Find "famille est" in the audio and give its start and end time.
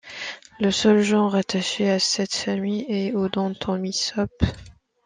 2.33-3.13